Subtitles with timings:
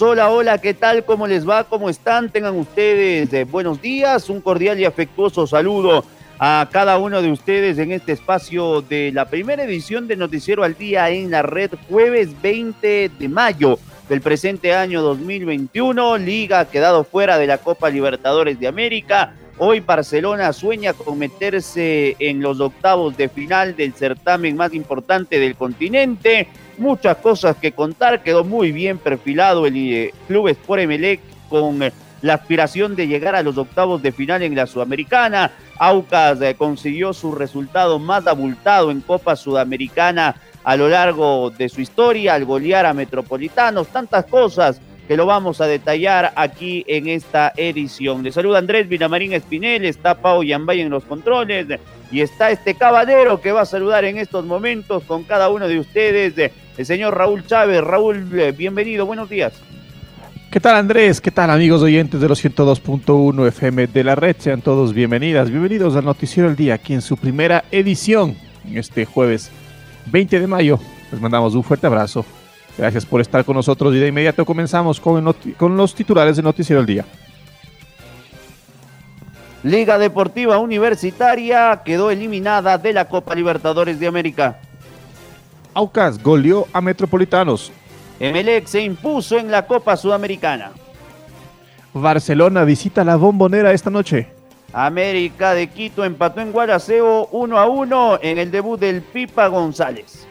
[0.00, 1.04] Hola, hola, ¿qué tal?
[1.04, 1.64] ¿Cómo les va?
[1.64, 2.30] ¿Cómo están?
[2.30, 4.30] Tengan ustedes eh, buenos días.
[4.30, 6.04] Un cordial y afectuoso saludo
[6.38, 10.76] a cada uno de ustedes en este espacio de la primera edición de Noticiero al
[10.76, 13.76] Día en la red, jueves 20 de mayo
[14.08, 16.18] del presente año 2021.
[16.18, 19.34] Liga ha quedado fuera de la Copa Libertadores de América.
[19.58, 25.56] Hoy Barcelona sueña con meterse en los octavos de final del certamen más importante del
[25.56, 26.46] continente
[26.78, 28.22] muchas cosas que contar.
[28.22, 33.34] Quedó muy bien perfilado el eh, Club Sport Emelec con eh, la aspiración de llegar
[33.34, 35.52] a los octavos de final en la Sudamericana.
[35.78, 41.80] Aucas eh, consiguió su resultado más abultado en Copa Sudamericana a lo largo de su
[41.80, 43.88] historia al golear a Metropolitanos.
[43.88, 48.22] Tantas cosas que lo vamos a detallar aquí en esta edición.
[48.22, 51.66] Le saluda Andrés Vinamarín Espinel, está Pau Yambay en los controles
[52.10, 55.78] y está este caballero que va a saludar en estos momentos con cada uno de
[55.78, 56.34] ustedes
[56.78, 57.82] el señor Raúl Chávez.
[57.82, 59.52] Raúl, eh, bienvenido, buenos días.
[60.50, 61.20] ¿Qué tal Andrés?
[61.20, 64.36] ¿Qué tal amigos oyentes de los 102.1 FM de la red?
[64.38, 69.04] Sean todos bienvenidas, bienvenidos al Noticiero del Día, aquí en su primera edición, en este
[69.04, 69.50] jueves
[70.06, 70.78] 20 de mayo.
[71.10, 72.24] Les mandamos un fuerte abrazo.
[72.78, 76.80] Gracias por estar con nosotros y de inmediato comenzamos con, con los titulares del Noticiero
[76.80, 77.04] del Día.
[79.64, 84.60] Liga Deportiva Universitaria quedó eliminada de la Copa Libertadores de América.
[85.78, 87.70] Aucas goleó a Metropolitanos.
[88.18, 90.72] Emelec se impuso en la Copa Sudamericana.
[91.94, 94.26] Barcelona visita la bombonera esta noche.
[94.72, 100.26] América de Quito empató en Guaraceo 1 a 1 en el debut del Pipa González.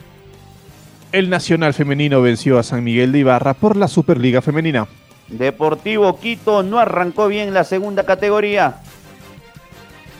[1.13, 4.85] El Nacional Femenino venció a San Miguel de Ibarra por la Superliga Femenina.
[5.29, 8.81] Deportivo Quito no arrancó bien la segunda categoría.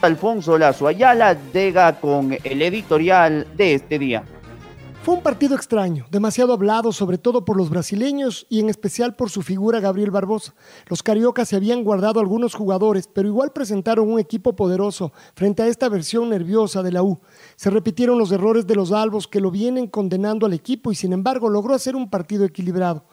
[0.02, 4.24] Alfonso Lazo Ayala llega con el editorial de este día.
[5.08, 9.30] Fue un partido extraño, demasiado hablado, sobre todo por los brasileños y en especial por
[9.30, 10.54] su figura Gabriel Barbosa.
[10.88, 15.68] Los cariocas se habían guardado algunos jugadores, pero igual presentaron un equipo poderoso frente a
[15.68, 17.22] esta versión nerviosa de la U.
[17.56, 21.14] Se repitieron los errores de los albos que lo vienen condenando al equipo y sin
[21.14, 23.06] embargo logró hacer un partido equilibrado.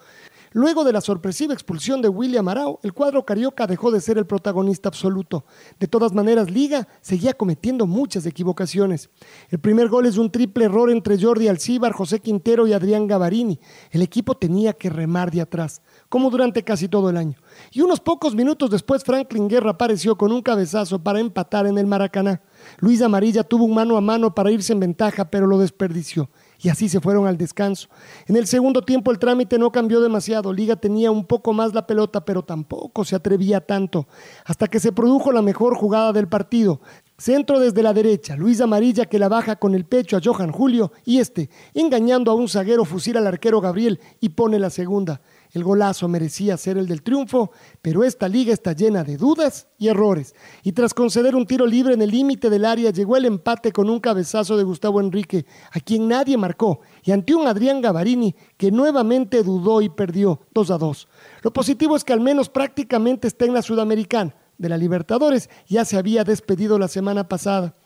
[0.56, 4.24] Luego de la sorpresiva expulsión de William Arau, el cuadro carioca dejó de ser el
[4.24, 5.44] protagonista absoluto.
[5.80, 9.10] De todas maneras, Liga seguía cometiendo muchas equivocaciones.
[9.50, 13.58] El primer gol es un triple error entre Jordi Alcíbar, José Quintero y Adrián Gavarini.
[13.90, 17.36] El equipo tenía que remar de atrás, como durante casi todo el año.
[17.72, 21.88] Y unos pocos minutos después, Franklin Guerra apareció con un cabezazo para empatar en el
[21.88, 22.42] Maracaná.
[22.78, 26.30] Luis Amarilla tuvo un mano a mano para irse en ventaja, pero lo desperdició
[26.64, 27.88] y así se fueron al descanso.
[28.26, 31.86] En el segundo tiempo el trámite no cambió demasiado, Liga tenía un poco más la
[31.86, 34.08] pelota, pero tampoco se atrevía tanto,
[34.46, 36.80] hasta que se produjo la mejor jugada del partido.
[37.18, 40.90] Centro desde la derecha, Luis Amarilla que la baja con el pecho a Johan Julio
[41.04, 45.20] y este, engañando a un zaguero, fusila al arquero Gabriel y pone la segunda.
[45.54, 49.86] El golazo merecía ser el del triunfo, pero esta liga está llena de dudas y
[49.86, 50.34] errores.
[50.64, 53.88] Y tras conceder un tiro libre en el límite del área, llegó el empate con
[53.88, 58.72] un cabezazo de Gustavo Enrique, a quien nadie marcó, y ante un Adrián Gavarini que
[58.72, 61.08] nuevamente dudó y perdió 2 a 2.
[61.42, 64.34] Lo positivo es que al menos prácticamente está en la Sudamericana.
[64.58, 67.76] De la Libertadores ya se había despedido la semana pasada.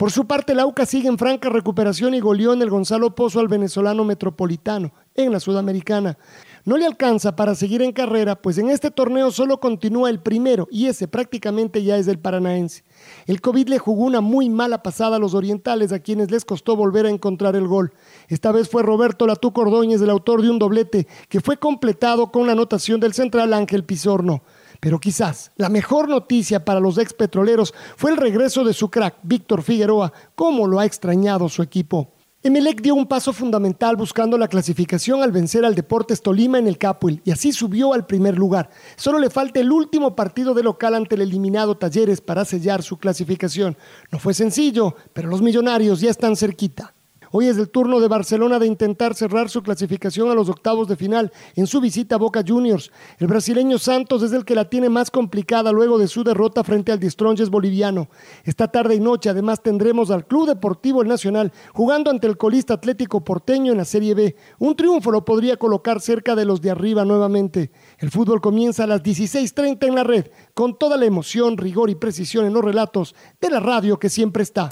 [0.00, 3.48] Por su parte, Lauca sigue en franca recuperación y goleó en el Gonzalo Pozo al
[3.48, 6.16] venezolano metropolitano en la Sudamericana
[6.64, 10.68] no le alcanza para seguir en carrera, pues en este torneo solo continúa el primero
[10.70, 12.84] y ese prácticamente ya es del paranaense.
[13.26, 16.76] El COVID le jugó una muy mala pasada a los orientales, a quienes les costó
[16.76, 17.92] volver a encontrar el gol.
[18.28, 22.46] Esta vez fue Roberto Latú Cordóñez, el autor de un doblete, que fue completado con
[22.46, 24.42] la anotación del central Ángel Pizorno.
[24.80, 29.16] Pero quizás la mejor noticia para los ex petroleros fue el regreso de su crack,
[29.22, 32.14] Víctor Figueroa, cómo lo ha extrañado su equipo.
[32.42, 36.78] Emelec dio un paso fundamental buscando la clasificación al vencer al Deportes Tolima en el
[36.78, 38.70] Capuel y así subió al primer lugar.
[38.96, 42.96] Solo le falta el último partido de local ante el eliminado Talleres para sellar su
[42.96, 43.76] clasificación.
[44.10, 46.94] No fue sencillo, pero los millonarios ya están cerquita.
[47.32, 50.96] Hoy es el turno de Barcelona de intentar cerrar su clasificación a los octavos de
[50.96, 52.90] final en su visita a Boca Juniors.
[53.20, 56.90] El brasileño Santos es el que la tiene más complicada luego de su derrota frente
[56.90, 58.08] al Distronges boliviano.
[58.42, 63.22] Esta tarde y noche además tendremos al Club Deportivo Nacional jugando ante el colista Atlético
[63.22, 64.34] Porteño en la Serie B.
[64.58, 67.70] Un triunfo lo podría colocar cerca de los de arriba nuevamente.
[67.98, 71.94] El fútbol comienza a las 16.30 en la red, con toda la emoción, rigor y
[71.94, 74.68] precisión en los relatos de la radio que siempre está.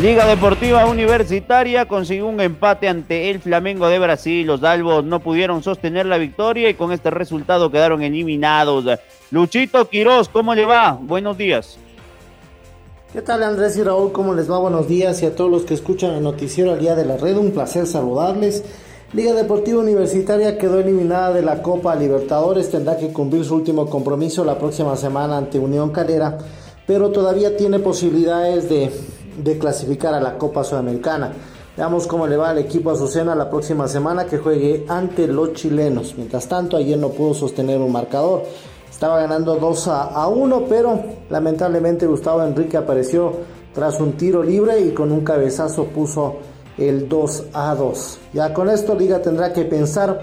[0.00, 4.46] Liga Deportiva Universitaria consiguió un empate ante el Flamengo de Brasil.
[4.46, 8.84] Los Albos no pudieron sostener la victoria y con este resultado quedaron eliminados.
[9.32, 10.92] Luchito Quiroz, ¿cómo le va?
[11.02, 11.78] Buenos días.
[13.12, 14.12] ¿Qué tal Andrés y Raúl?
[14.12, 14.58] ¿Cómo les va?
[14.58, 17.36] Buenos días y a todos los que escuchan el noticiero al día de la red.
[17.36, 18.62] Un placer saludarles.
[19.12, 22.70] Liga Deportiva Universitaria quedó eliminada de la Copa Libertadores.
[22.70, 26.38] Tendrá que cumplir su último compromiso la próxima semana ante Unión Calera,
[26.86, 28.92] pero todavía tiene posibilidades de
[29.38, 31.32] de clasificar a la Copa Sudamericana.
[31.78, 36.14] Veamos cómo le va al equipo Azucena la próxima semana que juegue ante los chilenos.
[36.16, 38.42] Mientras tanto, ayer no pudo sostener un marcador.
[38.90, 41.00] Estaba ganando 2 a, 1, pero
[41.30, 43.32] lamentablemente Gustavo Enrique apareció
[43.72, 46.38] tras un tiro libre y con un cabezazo puso
[46.76, 48.18] el 2 a 2.
[48.32, 50.20] Ya con esto Liga tendrá que pensar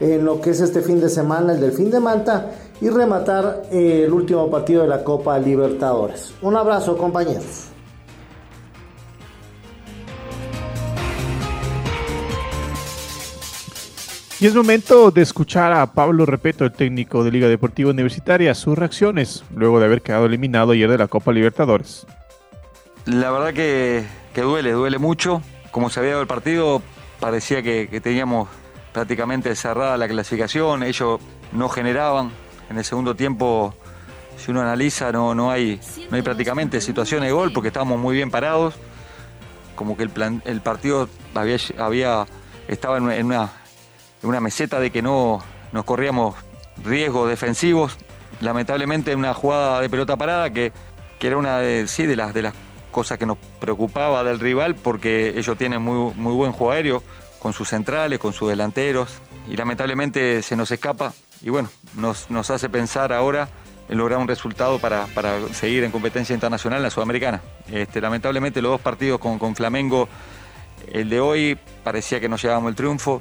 [0.00, 2.50] en lo que es este fin de semana, el del fin de Manta,
[2.80, 6.34] y rematar el último partido de la Copa Libertadores.
[6.42, 7.77] Un abrazo compañeros.
[14.40, 18.78] Y es momento de escuchar a Pablo Repeto, el técnico de Liga Deportiva Universitaria, sus
[18.78, 22.06] reacciones luego de haber quedado eliminado ayer de la Copa Libertadores.
[23.04, 24.04] La verdad que,
[24.40, 25.42] duele, duele mucho.
[25.72, 26.80] Como se había dado el partido,
[27.18, 28.48] parecía que, teníamos
[28.92, 31.18] prácticamente cerrada la clasificación, ellos
[31.50, 32.30] no generaban.
[32.70, 33.74] En el segundo tiempo,
[34.36, 35.80] si uno analiza, no, hay,
[36.10, 38.74] no hay prácticamente situaciones de gol porque estábamos muy bien parados.
[39.74, 42.26] Como que el, plan, el partido había, había,
[42.68, 43.50] estaba en una
[44.22, 45.42] una meseta de que no
[45.72, 46.34] nos corríamos
[46.84, 47.96] riesgos defensivos.
[48.40, 50.72] Lamentablemente en una jugada de pelota parada que,
[51.20, 52.54] era una de, sí, de, las, de las
[52.90, 57.02] cosas que nos preocupaba del rival porque ellos tienen muy, muy buen juego aéreo
[57.38, 59.18] con sus centrales, con sus delanteros
[59.48, 61.12] y lamentablemente se nos escapa
[61.42, 63.48] y bueno, nos, nos hace pensar ahora
[63.88, 65.06] en lograr un resultado para,
[65.52, 67.40] seguir en competencia internacional en la Sudamericana.
[67.72, 70.08] Este, lamentablemente los dos partidos con, con Flamengo,
[70.92, 73.20] el de hoy parecía que nos llevábamos el triunfo,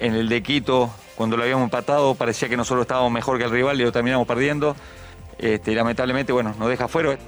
[0.00, 3.50] en el de Quito, cuando lo habíamos empatado, parecía que nosotros estábamos mejor que el
[3.50, 4.76] rival y lo terminamos perdiendo.
[5.38, 7.18] Este, y lamentablemente, bueno, nos deja fuera.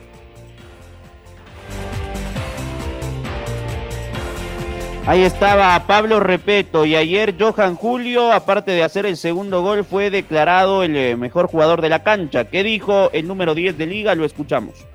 [5.07, 10.11] Ahí estaba Pablo Repeto y ayer Johan Julio, aparte de hacer el segundo gol, fue
[10.11, 12.45] declarado el eh, mejor jugador de la cancha.
[12.45, 14.15] ¿Qué dijo el número 10 de liga?
[14.15, 14.87] Lo escuchamos.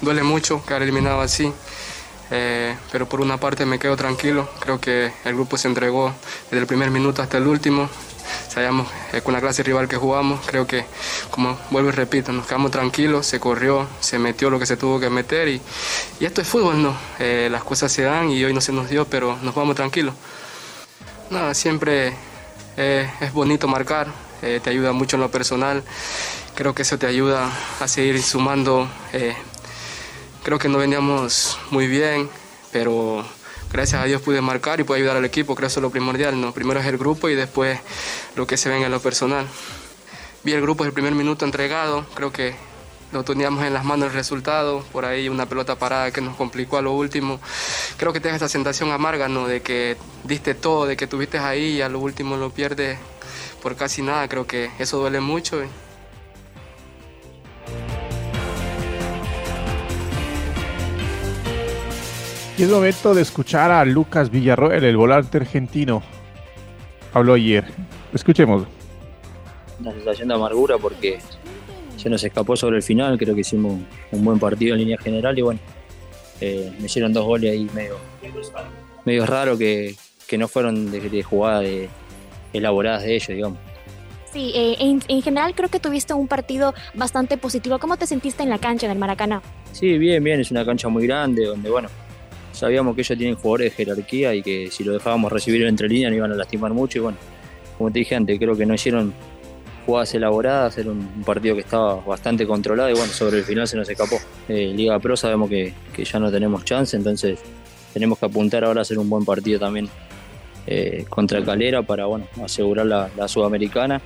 [0.00, 1.52] Duele mucho quedar eliminado así.
[2.30, 6.12] Eh, pero por una parte me quedo tranquilo, creo que el grupo se entregó
[6.44, 7.88] desde el primer minuto hasta el último,
[8.48, 10.84] sabíamos eh, con la clase rival que jugamos, creo que,
[11.30, 15.00] como vuelvo y repito, nos quedamos tranquilos, se corrió, se metió lo que se tuvo
[15.00, 15.62] que meter y,
[16.20, 16.94] esto es fútbol, ¿no?
[17.18, 20.14] Eh, las cosas se dan y hoy no se nos dio, pero nos vamos tranquilos.
[21.30, 22.14] Nada, siempre
[22.76, 24.06] es bonito marcar,
[24.40, 25.82] te ayuda mucho en lo personal,
[26.54, 28.88] creo que eso te ayuda a seguir sumando
[30.48, 32.30] Creo que no veníamos muy bien,
[32.72, 33.22] pero
[33.70, 35.90] gracias a Dios pude marcar y pude ayudar al equipo, creo que eso es lo
[35.90, 36.54] primordial, ¿no?
[36.54, 37.78] Primero es el grupo y después
[38.34, 39.46] lo que se venga en lo personal.
[40.44, 42.54] Vi el grupo desde el primer minuto entregado, creo que
[43.12, 46.78] lo teníamos en las manos el resultado, por ahí una pelota parada que nos complicó
[46.78, 47.40] a lo último.
[47.98, 49.48] Creo que te esta sensación amarga, ¿no?
[49.48, 52.98] De que diste todo, de que tuviste ahí y a lo último lo pierdes
[53.62, 55.60] por casi nada, creo que eso duele mucho.
[62.64, 66.02] Es momento de escuchar a Lucas Villarroel, el volante argentino.
[67.12, 67.64] Habló ayer.
[68.12, 68.66] Escuchemos.
[69.78, 71.20] Una sensación de amargura porque
[71.96, 73.16] se nos escapó sobre el final.
[73.16, 73.78] Creo que hicimos
[74.10, 75.60] un buen partido en línea general y bueno,
[76.40, 77.96] eh, me hicieron dos goles ahí medio,
[79.04, 79.94] medio raro que,
[80.36, 81.64] no fueron de, jugadas
[82.52, 83.58] elaboradas de ellos, digamos.
[84.32, 87.78] Sí, eh, en, en, general creo que tuviste un partido bastante positivo.
[87.78, 89.42] ¿Cómo te sentiste en la cancha, en el Maracaná?
[89.72, 90.40] Sí, bien, bien.
[90.40, 91.88] Es una cancha muy grande donde, bueno,
[92.58, 96.10] sabíamos que ellos tienen jugadores de jerarquía y que si lo dejábamos recibir entre líneas
[96.10, 97.18] no iban a lastimar mucho y bueno,
[97.76, 99.14] como te dije antes, creo que no hicieron
[99.86, 103.76] jugadas elaboradas, era un, partido que estaba bastante controlado y bueno, sobre el final se
[103.76, 104.16] nos escapó.
[104.48, 107.38] Eh, Liga Pro sabemos que, ya no tenemos chance, entonces
[107.94, 109.88] tenemos que apuntar ahora a hacer un buen partido también
[110.66, 114.02] eh, contra Calera para bueno, asegurar la, Sudamericana.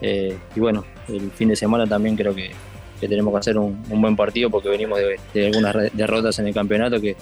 [0.00, 2.50] Eh, y bueno, el fin de semana también creo que,
[3.00, 7.00] tenemos que hacer un, buen partido porque venimos de, de algunas derrotas en el campeonato
[7.00, 7.16] que,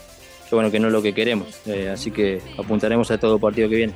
[0.48, 1.60] que bueno, que no es lo que queremos.
[1.66, 3.92] Eh, así que apuntaremos a todo partido que viene.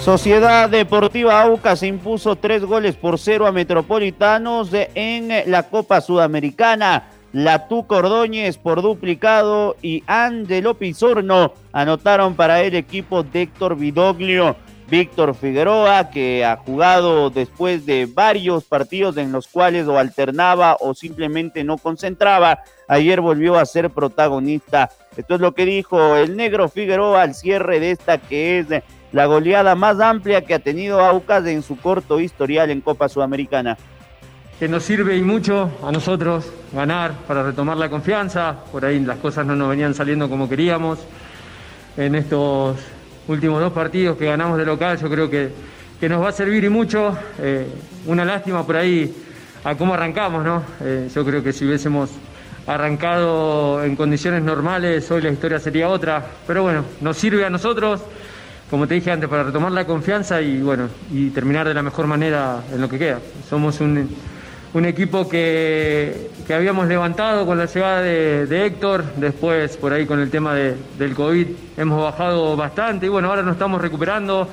[0.00, 7.10] Sociedad Deportiva Aucas impuso tres goles por cero a Metropolitanos en la Copa Sudamericana.
[7.32, 14.56] Latú Cordóñez por duplicado y Angelo Pizorno anotaron para el equipo de Héctor Vidoglio.
[14.90, 20.94] Víctor Figueroa, que ha jugado después de varios partidos en los cuales o alternaba o
[20.94, 24.90] simplemente no concentraba, ayer volvió a ser protagonista.
[25.16, 28.66] Esto es lo que dijo el negro Figueroa al cierre de esta que es
[29.12, 33.76] la goleada más amplia que ha tenido Aucas en su corto historial en Copa Sudamericana.
[34.58, 38.56] que nos sirve y mucho a nosotros ganar para retomar la confianza.
[38.72, 40.98] Por ahí las cosas no nos venían saliendo como queríamos.
[41.96, 42.76] En estos
[43.28, 45.50] últimos dos partidos que ganamos de local, yo creo que,
[46.00, 47.16] que nos va a servir y mucho.
[47.38, 47.66] Eh,
[48.06, 49.14] una lástima por ahí
[49.64, 50.62] a cómo arrancamos, ¿no?
[50.80, 52.10] Eh, yo creo que si hubiésemos
[52.66, 56.24] arrancado en condiciones normales, hoy la historia sería otra.
[56.46, 58.00] Pero bueno, nos sirve a nosotros,
[58.70, 62.06] como te dije antes, para retomar la confianza y bueno, y terminar de la mejor
[62.06, 63.20] manera en lo que queda.
[63.48, 64.08] Somos un,
[64.74, 70.20] un equipo que, que habíamos levantado con la llegada de, Héctor, después por ahí con
[70.20, 71.46] el tema de- del COVID
[71.76, 74.48] hemos bajado bastante y bueno, ahora nos estamos recuperando.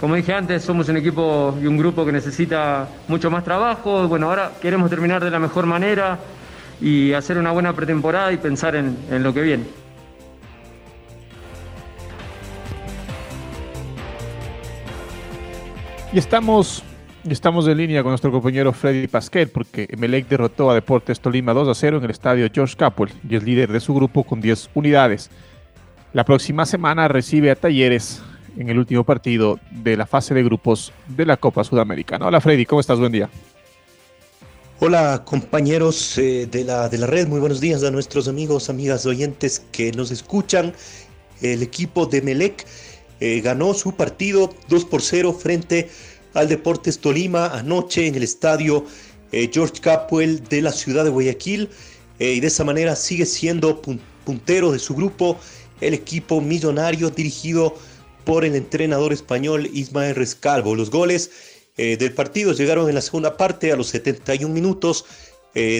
[0.00, 4.08] Como dije antes, somos un equipo y un grupo que necesita mucho más trabajo.
[4.08, 6.18] Bueno, ahora queremos terminar de la mejor manera
[6.80, 9.64] y hacer una buena pretemporada y pensar en, en lo que viene.
[16.12, 16.82] Y estamos,
[17.28, 21.68] estamos en línea con nuestro compañero Freddy Pasquel, porque Emelec derrotó a Deportes Tolima 2
[21.68, 24.70] a 0 en el estadio George Capwell y es líder de su grupo con 10
[24.74, 25.30] unidades.
[26.12, 28.22] La próxima semana recibe a Talleres
[28.56, 32.26] en el último partido de la fase de grupos de la Copa Sudamericana.
[32.26, 32.98] Hola Freddy, ¿cómo estás?
[32.98, 33.30] Buen día.
[34.80, 39.06] Hola compañeros eh, de, la, de la red, muy buenos días a nuestros amigos, amigas
[39.06, 40.74] oyentes que nos escuchan.
[41.40, 42.66] El equipo de Melec
[43.20, 45.88] eh, ganó su partido 2 por 0 frente
[46.34, 48.84] al Deportes Tolima anoche en el estadio
[49.32, 51.68] eh, George Capwell de la ciudad de Guayaquil
[52.18, 55.38] eh, y de esa manera sigue siendo pun- puntero de su grupo
[55.80, 57.74] el equipo millonario dirigido
[58.24, 60.74] por el entrenador español Ismael Rescalvo.
[60.76, 61.30] Los goles
[61.76, 65.04] eh, del partido llegaron en la segunda parte a los 71 minutos,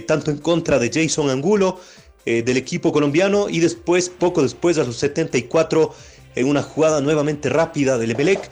[0.07, 1.81] tanto en contra de Jason Angulo
[2.27, 5.95] del equipo colombiano y después, poco después, a los 74,
[6.35, 8.51] en una jugada nuevamente rápida del Emelec,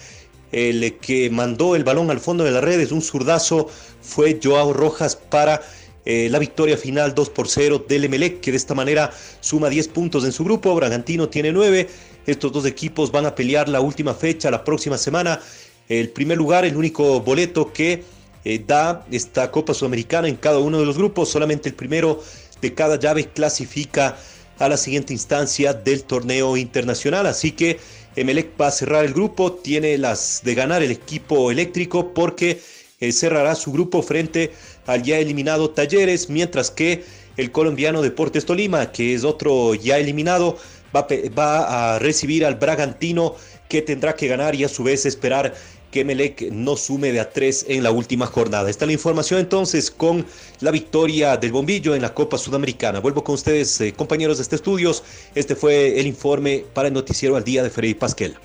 [0.53, 3.69] el que mandó el balón al fondo de la red es un zurdazo,
[4.01, 5.61] fue Joao Rojas para
[6.05, 9.89] eh, la victoria final 2 por 0 del Emelec, que de esta manera suma 10
[9.89, 11.89] puntos en su grupo, Bragantino tiene 9,
[12.27, 15.41] estos dos equipos van a pelear la última fecha la próxima semana,
[15.89, 18.03] el primer lugar, el único boleto que
[18.45, 22.23] eh, da esta Copa Sudamericana en cada uno de los grupos, solamente el primero
[22.63, 24.17] de cada llave clasifica
[24.59, 27.79] a la siguiente instancia del torneo internacional, así que
[28.17, 32.61] Emelec va a cerrar el grupo, tiene las de ganar el equipo eléctrico porque
[33.01, 34.53] eh, cerrará su grupo frente
[34.87, 37.05] al ya eliminado Talleres, mientras que
[37.37, 40.59] el colombiano Deportes Tolima, que es otro ya eliminado,
[40.95, 43.37] va a, pe- va a recibir al Bragantino
[43.69, 45.55] que tendrá que ganar y a su vez esperar
[45.91, 48.71] que Melec no sume de a tres en la última jornada.
[48.71, 50.25] Está la información entonces con
[50.61, 53.01] la victoria del Bombillo en la Copa Sudamericana.
[53.01, 55.03] Vuelvo con ustedes, eh, compañeros de este estudios.
[55.35, 58.37] Este fue el informe para el noticiero al día de Freddy Pasquel.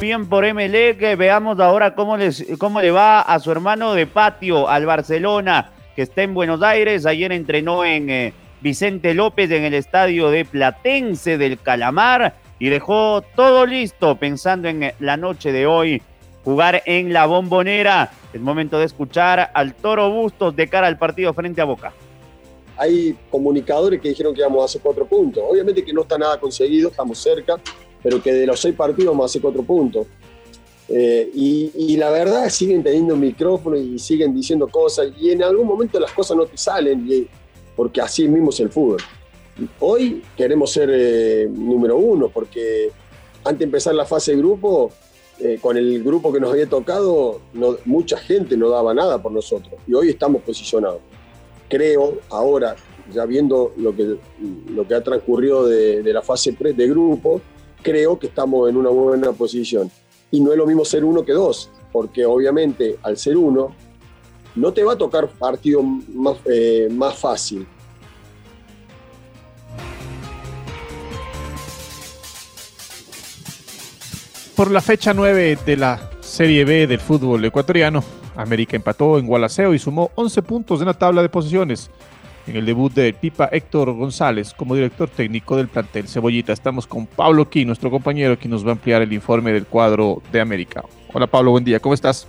[0.00, 4.06] Bien por Emelec, eh, veamos ahora cómo, les, cómo le va a su hermano de
[4.06, 7.04] patio, al Barcelona, que está en Buenos Aires.
[7.04, 13.22] Ayer entrenó en eh, Vicente López en el estadio de Platense del Calamar y dejó
[13.34, 16.00] todo listo pensando en la noche de hoy
[16.44, 18.12] jugar en la bombonera.
[18.32, 21.92] Es momento de escuchar al Toro Bustos de cara al partido frente a Boca.
[22.76, 25.42] hay comunicadores que dijeron que íbamos a hacer cuatro puntos.
[25.46, 27.56] Obviamente que no está nada conseguido, estamos cerca,
[28.02, 30.06] pero que de los seis partidos vamos a hacer cuatro puntos.
[30.88, 35.66] Eh, y, y la verdad siguen teniendo micrófono y siguen diciendo cosas y en algún
[35.66, 37.26] momento las cosas no te salen y-
[37.76, 38.98] porque así mismo es el fútbol.
[39.80, 42.90] Hoy queremos ser eh, número uno porque
[43.44, 44.90] antes de empezar la fase de grupo,
[45.38, 47.40] eh, con el grupo que nos había tocado,
[47.84, 51.00] mucha gente no daba nada por nosotros y hoy estamos posicionados
[51.70, 52.76] creo ahora,
[53.10, 54.18] ya viendo lo que,
[54.74, 57.40] lo que ha transcurrido de, la fase de grupo,
[57.80, 59.90] creo que estamos en una buena posición.
[60.30, 63.74] Y no es lo mismo ser uno que dos, porque obviamente al ser uno,
[64.56, 67.66] no te va a tocar partido más, eh, más fácil.
[74.60, 78.04] Por la fecha 9 de la Serie B del fútbol ecuatoriano.
[78.36, 81.90] América empató en Gualaceo y sumó 11 puntos en la tabla de posiciones.
[82.46, 86.52] En el debut de Pipa Héctor González como director técnico del plantel Cebollita.
[86.52, 90.20] Estamos con Pablo Quí, nuestro compañero, que nos va a ampliar el informe del cuadro
[90.30, 90.84] de América.
[91.10, 92.26] Hola Pablo, buen día, ¿cómo estás?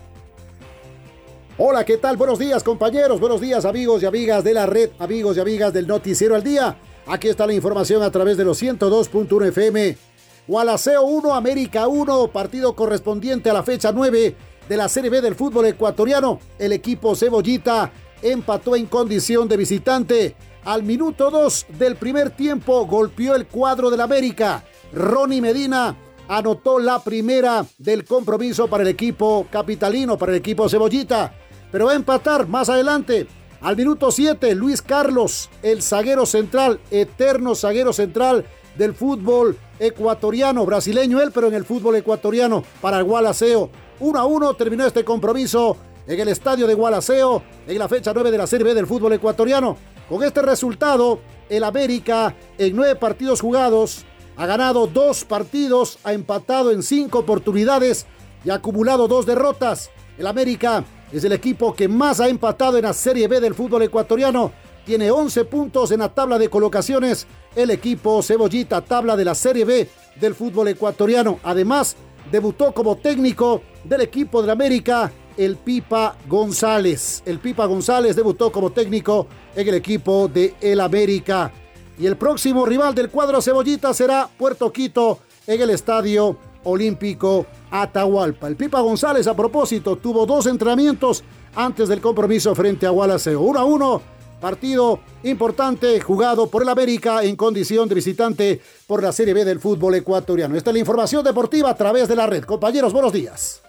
[1.58, 2.16] Hola, ¿qué tal?
[2.16, 5.86] Buenos días compañeros, buenos días amigos y amigas de la red, amigos y amigas del
[5.86, 6.78] Noticiero al Día.
[7.08, 10.11] Aquí está la información a través de los 102.1 FM.
[10.51, 14.36] Gualaceo 1, América 1, partido correspondiente a la fecha 9
[14.67, 16.41] de la Serie B del fútbol ecuatoriano.
[16.60, 17.89] El equipo Cebollita
[18.22, 20.36] empató en condición de visitante.
[20.65, 24.65] Al minuto 2 del primer tiempo golpeó el cuadro del América.
[24.91, 25.96] Ronnie Medina
[26.27, 31.34] anotó la primera del compromiso para el equipo capitalino, para el equipo Cebollita.
[31.72, 33.25] Pero va a empatar más adelante.
[33.62, 38.46] Al minuto 7, Luis Carlos, el zaguero central, eterno zaguero central
[38.77, 43.72] del fútbol ecuatoriano, brasileño él, pero en el fútbol ecuatoriano para Gualaceo.
[44.00, 48.30] 1 a 1 terminó este compromiso en el estadio de Gualaceo en la fecha 9
[48.30, 49.76] de la Serie B del fútbol ecuatoriano.
[50.08, 51.20] Con este resultado,
[51.50, 54.06] el América en nueve partidos jugados
[54.38, 58.06] ha ganado dos partidos, ha empatado en cinco oportunidades
[58.46, 59.90] y ha acumulado dos derrotas.
[60.18, 63.82] El América es el equipo que más ha empatado en la Serie B del fútbol
[63.84, 64.52] ecuatoriano.
[64.86, 67.28] Tiene 11 puntos en la tabla de colocaciones.
[67.56, 71.40] El equipo Cebollita, tabla de la Serie B del fútbol ecuatoriano.
[71.44, 71.96] Además,
[72.32, 77.24] debutó como técnico del equipo de América el Pipa González.
[77.26, 81.52] El Pipa González debutó como técnico en el equipo de El América.
[81.98, 88.48] Y el próximo rival del cuadro Cebollita será Puerto Quito en el Estadio Olímpico Atahualpa.
[88.48, 91.24] El Pipa González, a propósito, tuvo dos entrenamientos
[91.56, 93.42] antes del compromiso frente a Gualaceo.
[93.42, 94.02] 1 a 1,
[94.42, 99.62] partido importante jugado por el América en condición de visitante por la Serie B del
[99.62, 100.58] fútbol ecuatoriano.
[100.58, 102.44] Esta es la información deportiva a través de la red.
[102.44, 103.62] Compañeros, buenos días.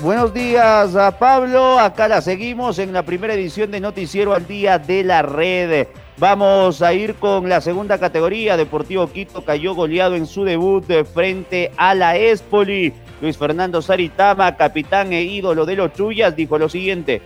[0.00, 4.78] Buenos días a Pablo, acá la seguimos en la primera edición de Noticiero al Día
[4.78, 5.86] de la Red.
[6.18, 8.56] Vamos a ir con la segunda categoría.
[8.56, 12.92] Deportivo Quito cayó goleado en su debut frente a la Espoli.
[13.22, 17.22] Luis Fernando Saritama, capitán e ídolo de los Chuyas, dijo lo siguiente.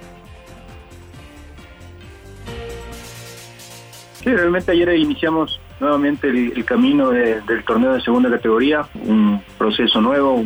[4.22, 10.44] Sí, realmente ayer iniciamos nuevamente el, camino del torneo de segunda categoría, un proceso nuevo,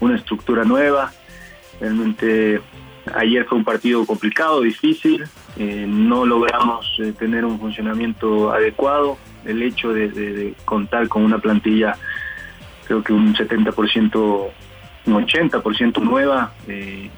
[0.00, 1.12] una estructura nueva,
[1.80, 2.60] Realmente
[3.14, 5.24] ayer fue un partido complicado, difícil,
[5.56, 9.16] eh, no logramos eh, tener un funcionamiento adecuado.
[9.46, 11.96] El hecho de, contar con una plantilla,
[12.86, 14.48] creo que un 70%,
[15.06, 17.10] un 80% nueva, eh,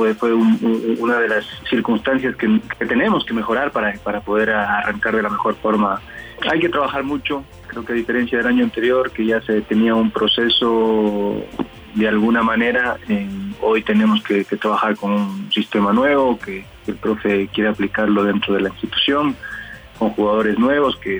[0.00, 5.22] fue, fue una de las circunstancias que, tenemos que mejorar para, para poder arrancar de
[5.22, 6.00] la mejor forma.
[6.50, 9.94] Hay que trabajar mucho, creo que a diferencia del año anterior, que ya se tenía
[9.94, 11.44] un proceso
[11.94, 12.96] de alguna manera
[13.60, 18.62] hoy tenemos que, trabajar con un sistema nuevo, que, el profe quiere aplicarlo dentro de
[18.62, 19.36] la institución,
[19.98, 21.18] con jugadores nuevos, que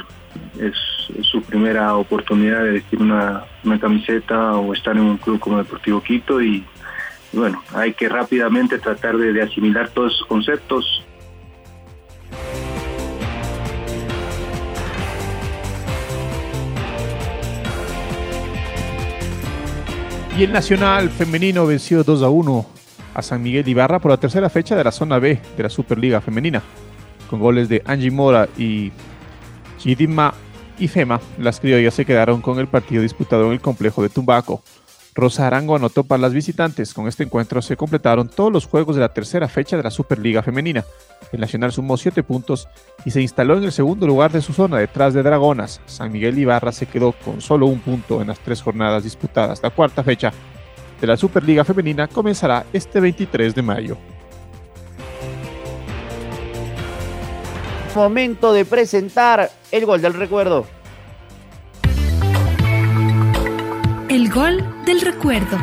[0.59, 0.75] es,
[1.23, 3.45] su primera oportunidad de vestir una,
[3.81, 6.65] camiseta o estar en un club como Deportivo Quito y,
[7.33, 11.05] bueno, hay que rápidamente tratar de asimilar todos esos conceptos,
[20.41, 22.67] Y el Nacional femenino venció 2 a 1
[23.13, 26.23] a San Miguel Ibarra por la tercera fecha de la zona B de la Superliga
[26.23, 26.63] Femenina.
[27.29, 28.91] Con goles de Angie Mora y
[29.77, 30.33] Chidima
[30.79, 34.63] y Fema, las criollas se quedaron con el partido disputado en el complejo de Tumbaco.
[35.15, 36.95] Rosa Arango anotó para las visitantes.
[36.95, 40.43] Con este encuentro se completaron todos los juegos de la tercera fecha de la Superliga
[40.43, 40.85] Femenina.
[41.33, 42.69] El Nacional sumó 7 puntos
[43.05, 45.81] y se instaló en el segundo lugar de su zona detrás de Dragonas.
[45.87, 49.63] San Miguel Ibarra se quedó con solo un punto en las tres jornadas disputadas.
[49.63, 50.33] La cuarta fecha
[51.01, 53.97] de la Superliga Femenina comenzará este 23 de mayo.
[57.95, 60.80] Momento de presentar el gol del recuerdo.
[64.11, 65.57] El gol del recuerdo.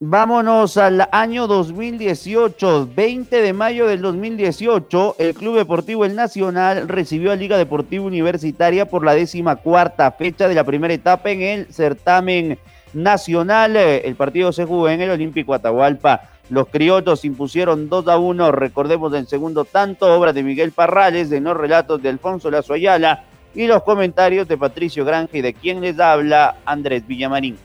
[0.00, 7.32] Vámonos al año 2018, 20 de mayo del 2018, el Club Deportivo El Nacional recibió
[7.32, 11.66] a Liga Deportiva Universitaria por la décima cuarta fecha de la primera etapa en el
[11.70, 12.58] certamen
[12.94, 13.76] nacional.
[13.76, 16.30] El partido se jugó en el Olímpico Atahualpa.
[16.48, 21.40] Los criollos impusieron 2 a 1, recordemos el segundo tanto, obra de Miguel Parrales, de
[21.40, 23.24] los relatos de Alfonso Lazo Ayala,
[23.54, 27.58] y los comentarios de Patricio Granja y de quien les habla Andrés Villamarín.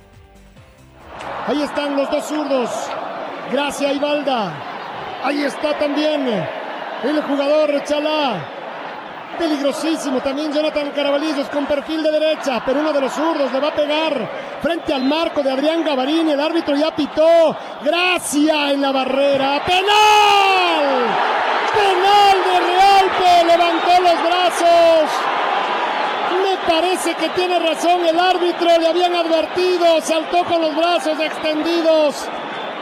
[1.48, 2.70] Ahí están los dos zurdos.
[3.52, 4.00] Gracia y
[5.24, 6.28] Ahí está también
[7.04, 8.60] el jugador Chalá.
[9.38, 13.70] Peligrosísimo también Jonathan Carabalillos con perfil de derecha, pero uno de los zurdos le va
[13.70, 14.30] a pegar
[14.62, 16.32] frente al marco de Adrián Gavarini.
[16.32, 17.56] El árbitro ya pitó.
[17.84, 19.64] Gracia en la barrera.
[19.66, 20.86] ¡Penal!
[21.74, 23.46] ¡Penal de Realpe!
[23.48, 25.10] Levantó los brazos.
[26.44, 28.78] Me parece que tiene razón el árbitro.
[28.80, 30.00] Le habían advertido.
[30.02, 32.28] Saltó con los brazos extendidos.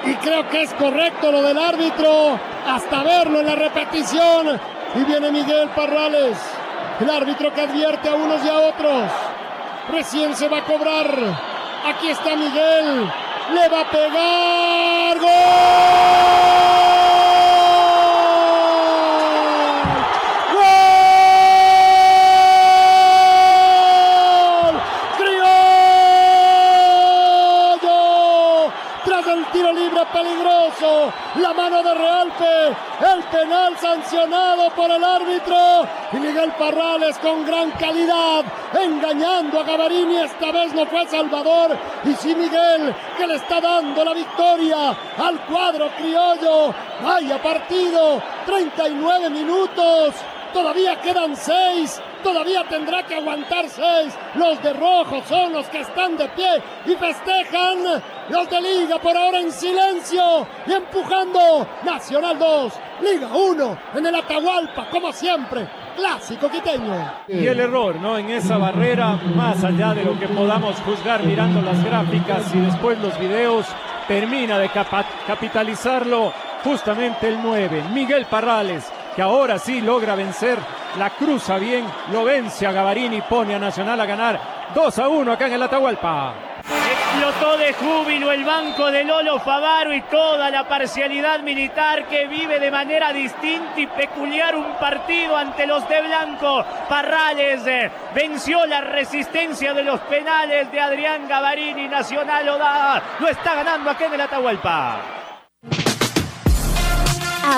[0.05, 2.37] Y creo que es correcto lo del árbitro.
[2.67, 4.59] Hasta verlo en la repetición.
[4.95, 6.37] Y viene Miguel Parrales,
[6.99, 9.11] el árbitro que advierte a unos y a otros.
[9.91, 11.07] Recién se va a cobrar.
[11.85, 13.11] Aquí está Miguel.
[13.53, 15.19] Le va a pegar.
[15.19, 16.36] ¡Gol!
[31.83, 32.75] De Realpe.
[33.13, 35.87] El penal sancionado por el árbitro.
[36.13, 38.45] Y Miguel Parrales con gran calidad.
[38.81, 40.17] Engañando a Gavarini.
[40.17, 41.77] Esta vez no fue Salvador.
[42.03, 46.73] Y sí Miguel que le está dando la victoria al cuadro criollo.
[47.03, 48.21] Vaya partido.
[48.45, 50.15] 39 minutos.
[50.53, 52.01] Todavía quedan seis.
[52.23, 54.17] Todavía tendrá que aguantar seis.
[54.35, 58.01] Los de rojo son los que están de pie y festejan.
[58.29, 61.67] Los de Liga por ahora en silencio y empujando.
[61.83, 65.67] Nacional 2, Liga 1 en el Atahualpa, como siempre.
[65.95, 67.11] Clásico quiteño.
[67.27, 68.17] Y el error, ¿no?
[68.17, 72.99] En esa barrera, más allá de lo que podamos juzgar mirando las gráficas y después
[72.99, 73.65] los videos,
[74.07, 80.59] termina de capitalizarlo justamente el 9, Miguel Parrales, que ahora sí logra vencer,
[80.99, 84.39] la cruza bien, lo vence a Gavarini, pone a Nacional a ganar
[84.75, 86.35] 2 a 1 acá en el Atahualpa.
[86.59, 92.59] Explotó de júbilo el banco de Lolo Favaro y toda la parcialidad militar que vive
[92.59, 96.63] de manera distinta y peculiar un partido ante los de Blanco.
[96.87, 101.87] Parrales eh, venció la resistencia de los penales de Adrián Gavarini.
[101.87, 105.16] Nacional lo da, lo está ganando aquí en el Atahualpa.